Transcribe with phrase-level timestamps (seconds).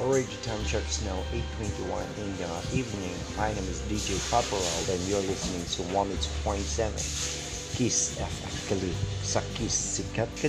[0.00, 1.16] Already time check is now
[1.60, 3.14] 8.21 in the evening.
[3.36, 8.96] My name is DJ Paparal and you're listening to 102.7 Kiss FM Kalip.
[9.22, 10.48] Sa Kiss Sikat ka.